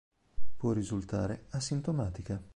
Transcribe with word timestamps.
Può 0.57 0.71
risultare 0.73 1.45
asintomatica. 1.49 2.41